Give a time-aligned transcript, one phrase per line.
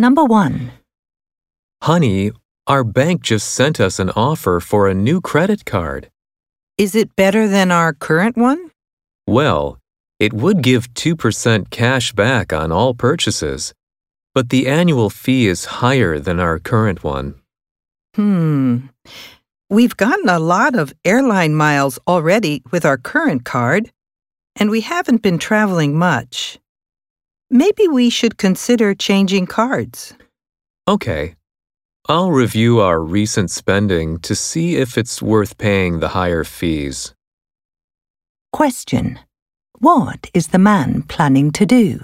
[0.00, 0.72] Number 1.
[1.82, 2.32] Honey,
[2.66, 6.08] our bank just sent us an offer for a new credit card.
[6.78, 8.70] Is it better than our current one?
[9.26, 9.76] Well,
[10.18, 13.74] it would give 2% cash back on all purchases,
[14.34, 17.34] but the annual fee is higher than our current one.
[18.14, 18.86] Hmm.
[19.68, 23.92] We've gotten a lot of airline miles already with our current card,
[24.56, 26.58] and we haven't been traveling much.
[27.50, 30.14] Maybe we should consider changing cards.
[30.86, 31.34] Okay.
[32.08, 37.12] I'll review our recent spending to see if it's worth paying the higher fees.
[38.52, 39.18] Question.
[39.78, 42.00] What is the man planning to do?